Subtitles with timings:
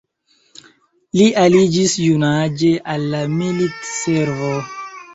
[1.19, 4.55] Li aliĝis junaĝe al la militservo.